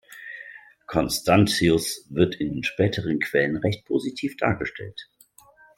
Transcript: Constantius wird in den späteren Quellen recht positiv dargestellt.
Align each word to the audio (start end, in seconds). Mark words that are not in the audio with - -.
Constantius 0.87 2.07
wird 2.09 2.33
in 2.33 2.53
den 2.55 2.63
späteren 2.63 3.19
Quellen 3.19 3.57
recht 3.57 3.85
positiv 3.85 4.35
dargestellt. 4.35 4.99